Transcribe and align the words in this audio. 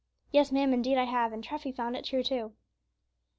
"Yes, 0.31 0.51
ma'am, 0.51 0.73
indeed 0.73 0.97
I 0.97 1.03
have; 1.03 1.31
and 1.31 1.43
Treffy 1.43 1.71
found 1.71 1.95
it 1.95 2.05
true 2.05 2.23
too." 2.23 2.53